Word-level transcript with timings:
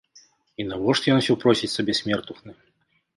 І 0.61 0.63
навошта 0.69 1.11
ён 1.15 1.21
усё 1.23 1.35
просіць 1.43 1.69
сабе 1.75 1.93
смертухны? 1.99 2.51